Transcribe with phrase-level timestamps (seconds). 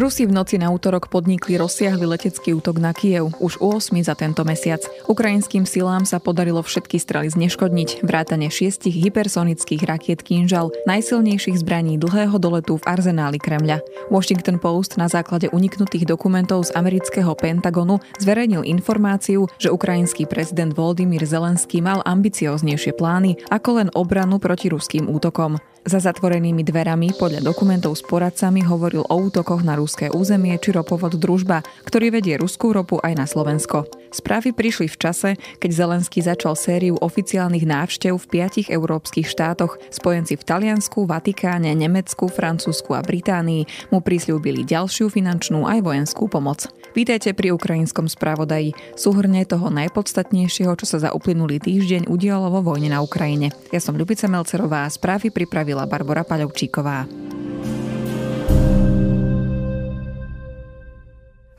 [0.00, 4.16] Rusi v noci na útorok podnikli rozsiahly letecký útok na Kiev, už u 8 za
[4.16, 4.80] tento mesiac.
[5.04, 12.32] Ukrajinským silám sa podarilo všetky strely zneškodniť, vrátane šiestich hypersonických rakiet Kinžal, najsilnejších zbraní dlhého
[12.40, 13.84] doletu v arzenáli Kremľa.
[14.08, 21.28] Washington Post na základe uniknutých dokumentov z amerického Pentagonu zverejnil informáciu, že ukrajinský prezident Volodymyr
[21.28, 25.60] Zelenský mal ambicioznejšie plány ako len obranu proti ruským útokom.
[25.80, 31.16] Za zatvorenými dverami podľa dokumentov s poradcami hovoril o útokoch na ruské územie či ropovod
[31.16, 33.99] Družba, ktorý vedie ruskú ropu aj na Slovensko.
[34.10, 35.30] Správy prišli v čase,
[35.62, 39.78] keď Zelenský začal sériu oficiálnych návštev v piatich európskych štátoch.
[39.94, 46.66] Spojenci v Taliansku, Vatikáne, Nemecku, Francúzsku a Británii mu prislúbili ďalšiu finančnú aj vojenskú pomoc.
[46.90, 52.90] Vítajte pri ukrajinskom spravodaji, súhrne toho najpodstatnejšieho, čo sa za uplynulý týždeň udialo vo vojne
[52.90, 53.54] na Ukrajine.
[53.70, 57.06] Ja som Ľubica Melcerová správy pripravila Barbara Paľovčíková.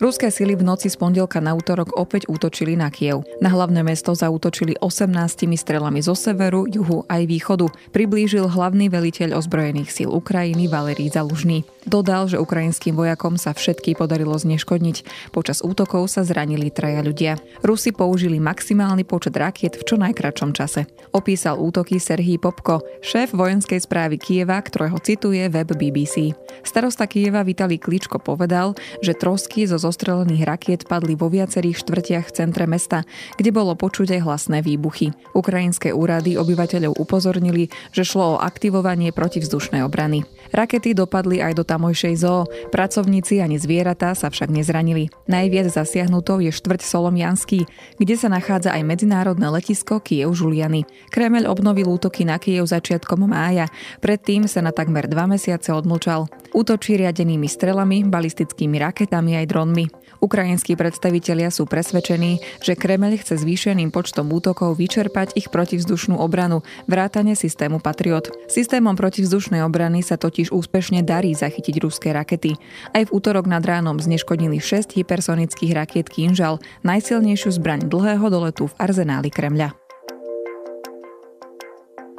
[0.00, 3.20] Ruské sily v noci z pondelka na útorok opäť útočili na Kiev.
[3.44, 5.12] Na hlavné mesto zaútočili 18
[5.60, 7.68] strelami zo severu, juhu aj východu.
[7.92, 11.68] Priblížil hlavný veliteľ ozbrojených síl Ukrajiny Valerí Zalužný.
[11.84, 15.28] Dodal, že ukrajinským vojakom sa všetky podarilo zneškodniť.
[15.36, 17.36] Počas útokov sa zranili traja ľudia.
[17.60, 20.88] Rusi použili maximálny počet rakiet v čo najkračom čase.
[21.12, 26.32] Opísal útoky Serhii Popko, šéf vojenskej správy Kieva, ktorého cituje web BBC.
[26.64, 28.72] Starosta Kieva Vitali Kličko povedal,
[29.04, 33.02] že trosky zo zostrelených rakiet padli vo viacerých štvrtiach v centre mesta,
[33.34, 35.10] kde bolo počuť aj hlasné výbuchy.
[35.34, 40.22] Ukrajinské úrady obyvateľov upozornili, že šlo o aktivovanie protivzdušnej obrany.
[40.54, 45.10] Rakety dopadli aj do tamojšej zoo, pracovníci ani zvieratá sa však nezranili.
[45.26, 47.66] Najviac zasiahnutou je štvrť Solomiansky,
[47.98, 50.86] kde sa nachádza aj medzinárodné letisko Kiev Žuliany.
[51.10, 53.66] Kremel obnovil útoky na Kiev začiatkom mája,
[53.98, 56.30] predtým sa na takmer dva mesiace odmlčal.
[56.54, 60.08] Útočí riadenými strelami, balistickými raketami aj dronmi vojakmi.
[60.20, 67.32] Ukrajinskí predstavitelia sú presvedčení, že Kremel chce zvýšeným počtom útokov vyčerpať ich protivzdušnú obranu, vrátane
[67.32, 68.28] systému Patriot.
[68.52, 72.60] Systémom protivzdušnej obrany sa totiž úspešne darí zachytiť ruské rakety.
[72.92, 78.76] Aj v útorok nad ránom zneškodnili 6 hypersonických rakiet Kinžal, najsilnejšiu zbraň dlhého doletu v
[78.76, 79.79] arzenáli Kremľa.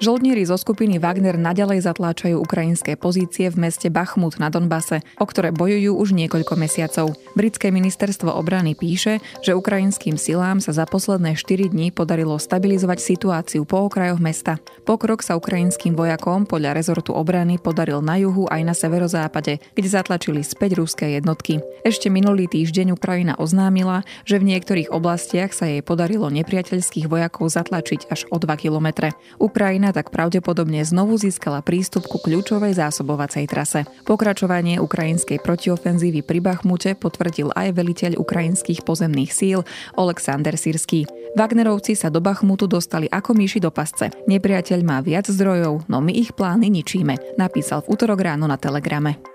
[0.00, 5.52] Žoldnieri zo skupiny Wagner nadalej zatláčajú ukrajinské pozície v meste Bachmut na Donbase, o ktoré
[5.52, 7.12] bojujú už niekoľko mesiacov.
[7.36, 13.68] Britské ministerstvo obrany píše, že ukrajinským silám sa za posledné 4 dní podarilo stabilizovať situáciu
[13.68, 14.56] po okrajoch mesta.
[14.88, 20.40] Pokrok sa ukrajinským vojakom podľa rezortu obrany podaril na juhu aj na severozápade, kde zatlačili
[20.40, 21.60] späť ruské jednotky.
[21.84, 28.08] Ešte minulý týždeň Ukrajina oznámila, že v niektorých oblastiach sa jej podarilo nepriateľských vojakov zatlačiť
[28.08, 29.12] až o 2 kilometre.
[29.36, 33.86] Ukrajina tak pravdepodobne znovu získala prístup ku kľúčovej zásobovacej trase.
[34.08, 39.62] Pokračovanie ukrajinskej protiofenzívy pri Bachmute potvrdil aj veliteľ ukrajinských pozemných síl
[39.94, 41.06] Oleksandr Sirský.
[41.38, 44.10] Wagnerovci sa do Bachmutu dostali ako myši do pasce.
[44.26, 49.29] Nepriateľ má viac zdrojov, no my ich plány ničíme, napísal v útorok ráno na Telegrame.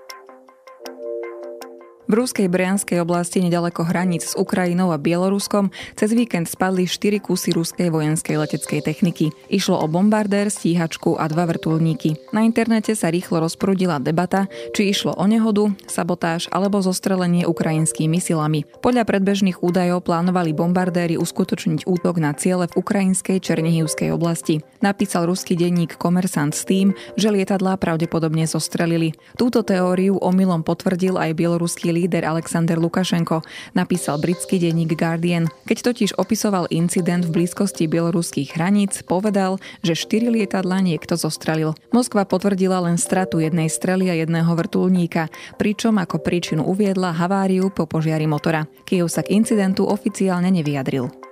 [2.06, 7.50] V ruskej Brianskej oblasti nedaleko hraníc s Ukrajinou a Bieloruskom cez víkend spadli 4 kusy
[7.50, 9.34] ruskej vojenskej leteckej techniky.
[9.50, 12.30] Išlo o bombardér, stíhačku a dva vrtulníky.
[12.30, 18.62] Na internete sa rýchlo rozprudila debata, či išlo o nehodu, sabotáž alebo zostrelenie ukrajinskými silami.
[18.86, 24.62] Podľa predbežných údajov plánovali bombardéry uskutočniť útok na ciele v ukrajinskej Černihivskej oblasti.
[24.78, 29.10] Napísal ruský denník Komersant s tým, že lietadlá pravdepodobne zostrelili.
[29.34, 33.40] Túto teóriu omylom potvrdil aj bieloruský líder Alexander Lukašenko,
[33.72, 35.48] napísal britský denník Guardian.
[35.64, 41.72] Keď totiž opisoval incident v blízkosti bieloruských hraníc, povedal, že štyri lietadla niekto zostrelil.
[41.96, 47.88] Moskva potvrdila len stratu jednej strely a jedného vrtulníka, pričom ako príčinu uviedla haváriu po
[47.88, 48.68] požiari motora.
[48.84, 51.25] Kiev sa k incidentu oficiálne nevyjadril.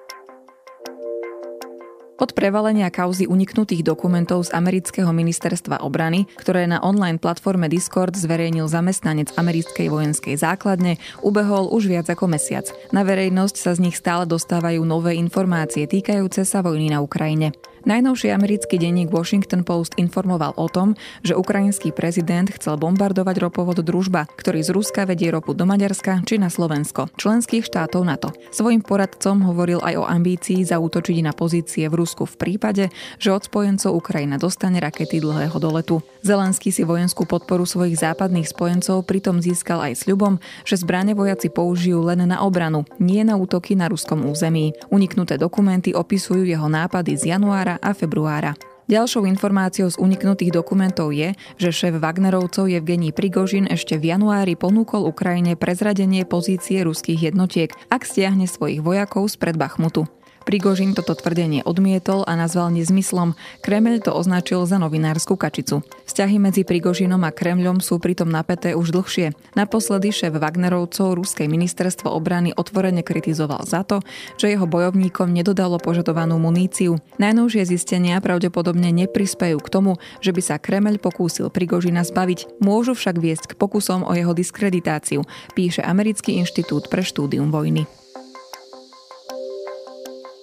[2.25, 8.65] Od prevalenia kauzy uniknutých dokumentov z amerického ministerstva obrany, ktoré na online platforme Discord zverejnil
[8.65, 12.65] zamestnanec americkej vojenskej základne, ubehol už viac ako mesiac.
[12.97, 17.53] Na verejnosť sa z nich stále dostávajú nové informácie týkajúce sa vojny na Ukrajine.
[17.85, 24.25] Najnovší americký denník Washington Post informoval o tom, že ukrajinský prezident chcel bombardovať ropovod Družba,
[24.41, 28.33] ktorý z Ruska vedie ropu do Maďarska či na Slovensko, členských štátov NATO.
[28.49, 32.89] Svojim poradcom hovoril aj o ambícii zaútočiť na pozície v Rusku v prípade,
[33.21, 36.01] že od spojencov Ukrajina dostane rakety dlhého doletu.
[36.25, 42.01] Zelenský si vojenskú podporu svojich západných spojencov pritom získal aj sľubom, že zbrane vojaci použijú
[42.01, 44.73] len na obranu, nie na útoky na ruskom území.
[44.89, 48.55] Uniknuté dokumenty opisujú jeho nápady z januára a februára.
[48.85, 55.09] Ďalšou informáciou z uniknutých dokumentov je, že šéf Wagnerovcov Evgení Prigožin ešte v januári ponúkol
[55.09, 60.05] Ukrajine prezradenie pozície ruských jednotiek, ak stiahne svojich vojakov z pred Bachmutu.
[60.45, 63.33] Prigožin toto tvrdenie odmietol a nazval nezmyslom.
[63.65, 65.81] Kreml to označil za novinárskú kačicu.
[66.05, 69.33] Vzťahy medzi Prigožinom a Kremľom sú pritom napäté už dlhšie.
[69.57, 74.05] Naposledy šéf Wagnerovcov Ruskej ministerstvo obrany otvorene kritizoval za to,
[74.37, 77.01] že jeho bojovníkom nedodalo požadovanú muníciu.
[77.17, 82.61] Najnovšie zistenia pravdepodobne neprispejú k tomu, že by sa Kremľ pokúsil Prigožina zbaviť.
[82.61, 85.25] Môžu však viesť k pokusom o jeho diskreditáciu,
[85.57, 88.04] píše Americký inštitút pre štúdium vojny.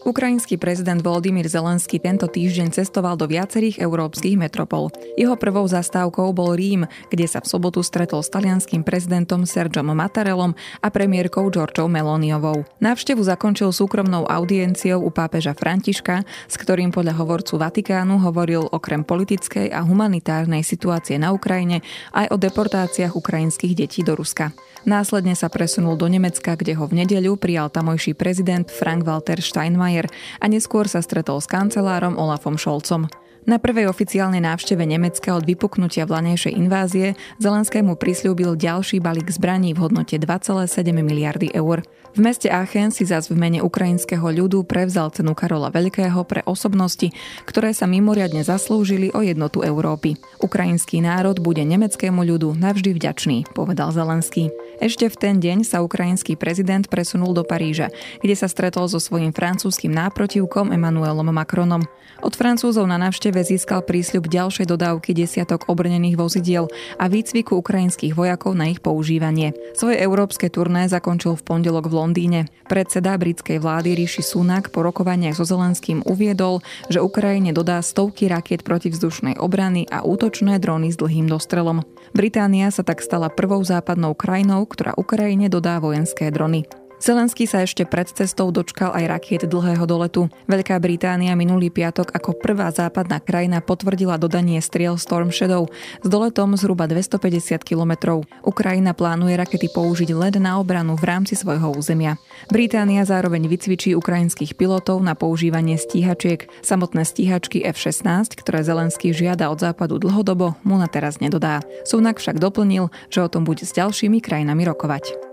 [0.02, 4.90] Ukrajinský prezident Volodymyr Zelenský tento týždeň cestoval do viacerých európskych metropol.
[5.14, 10.58] Jeho prvou zastávkou bol Rím, kde sa v sobotu stretol s talianským prezidentom Sergiom Mattarellom
[10.82, 12.66] a premiérkou Georgeou Meloniovou.
[12.82, 19.70] Návštevu zakončil súkromnou audienciou u pápeža Františka, s ktorým podľa hovorcu Vatikánu hovoril okrem politickej
[19.70, 21.86] a humanitárnej situácie na Ukrajine
[22.18, 24.50] aj o deportáciách ukrajinských detí do Ruska.
[24.82, 29.91] Následne sa presunul do Nemecka, kde ho v nedeľu prijal tamojší prezident Frank-Walter Steinmeier
[30.40, 33.12] a neskôr sa stretol s kancelárom Olafom Scholzom.
[33.42, 39.82] Na prvej oficiálnej návšteve Nemecka od vypuknutia vlanejšej invázie Zelenskému prislúbil ďalší balík zbraní v
[39.82, 40.70] hodnote 2,7
[41.02, 41.82] miliardy eur.
[42.12, 47.10] V meste Aachen si zas v mene ukrajinského ľudu prevzal cenu Karola Veľkého pre osobnosti,
[47.50, 50.22] ktoré sa mimoriadne zaslúžili o jednotu Európy.
[50.38, 54.54] Ukrajinský národ bude nemeckému ľudu navždy vďačný, povedal Zelenský.
[54.82, 59.30] Ešte v ten deň sa ukrajinský prezident presunul do Paríža, kde sa stretol so svojím
[59.30, 61.86] francúzským náprotivkom Emmanuelom Macronom.
[62.26, 66.66] Od Francúzov na návšteve získal prísľub ďalšej dodávky desiatok obrnených vozidiel
[66.98, 69.54] a výcviku ukrajinských vojakov na ich používanie.
[69.78, 72.42] Svoje európske turné zakončil v pondelok v Londýne.
[72.66, 78.66] Predseda britskej vlády Rishi Sunak po rokovaniach so Zelenským uviedol, že Ukrajine dodá stovky rakiet
[78.66, 81.86] protivzdušnej obrany a útočné dróny s dlhým dostrelom.
[82.18, 86.81] Británia sa tak stala prvou západnou krajinou, ktorá Ukrajine dodá vojenské drony.
[87.02, 90.30] Zelenský sa ešte pred cestou dočkal aj rakiet dlhého doletu.
[90.46, 95.66] Veľká Británia minulý piatok ako prvá západná krajina potvrdila dodanie striel Storm Shadow
[95.98, 98.22] s doletom zhruba 250 km.
[98.46, 102.22] Ukrajina plánuje rakety použiť len na obranu v rámci svojho územia.
[102.54, 106.46] Británia zároveň vycvičí ukrajinských pilotov na používanie stíhačiek.
[106.62, 111.66] Samotné stíhačky F-16, ktoré Zelenský žiada od západu dlhodobo, mu na teraz nedodá.
[111.82, 115.31] Sunak však doplnil, že o tom bude s ďalšími krajinami rokovať.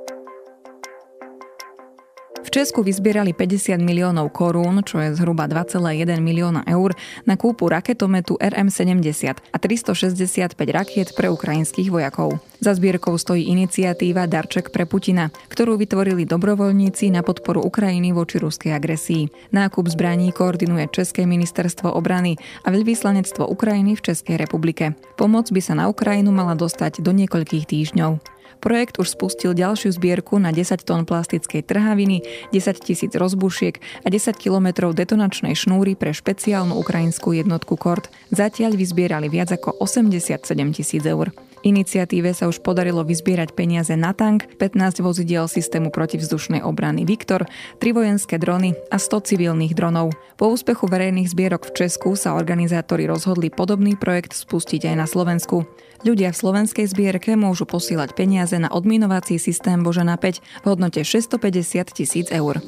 [2.49, 5.85] V Česku vyzbierali 50 miliónov korún, čo je zhruba 2,1
[6.17, 6.97] milióna eur,
[7.29, 12.41] na kúpu raketometu RM-70 a 365 rakiet pre ukrajinských vojakov.
[12.65, 18.73] Za zbierkou stojí iniciatíva Darček pre Putina, ktorú vytvorili dobrovoľníci na podporu Ukrajiny voči ruskej
[18.73, 19.29] agresii.
[19.53, 24.97] Nákup zbraní koordinuje České ministerstvo obrany a veľvyslanectvo Ukrajiny v Českej republike.
[25.21, 28.38] Pomoc by sa na Ukrajinu mala dostať do niekoľkých týždňov.
[28.59, 34.37] Projekt už spustil ďalšiu zbierku na 10 tón plastickej trhaviny, 10 tisíc rozbušiek a 10
[34.37, 38.11] kilometrov detonačnej šnúry pre špeciálnu ukrajinskú jednotku KORT.
[38.35, 40.45] Zatiaľ vyzbierali viac ako 87
[40.77, 41.33] tisíc eur.
[41.67, 47.51] Iniciatíve sa už podarilo vyzbierať peniaze na tank, 15 vozidiel systému protivzdušnej obrany Viktor,
[47.83, 50.15] 3 vojenské drony a 100 civilných dronov.
[50.39, 55.67] Po úspechu verejných zbierok v Česku sa organizátori rozhodli podobný projekt spustiť aj na Slovensku.
[56.07, 61.91] Ľudia v slovenskej zbierke môžu posílať peniaze na odminovací systém Božena 5 v hodnote 650
[61.91, 62.63] tisíc eur.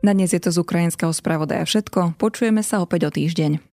[0.00, 2.16] Na dnes je to z ukrajinského spravodaja všetko.
[2.16, 3.60] Počujeme sa opäť o týždeň.